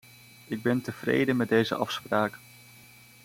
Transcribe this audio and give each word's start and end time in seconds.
Ik 0.47 0.61
ben 0.61 0.81
tevreden 0.81 1.37
met 1.37 1.49
deze 1.49 1.75
afspraak. 1.75 2.39